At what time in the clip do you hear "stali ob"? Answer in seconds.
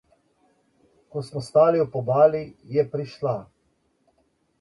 1.47-1.97